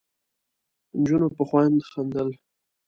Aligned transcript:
نجونو 0.99 1.27
په 1.35 1.43
خوند 1.49 1.77
خندل. 1.89 2.29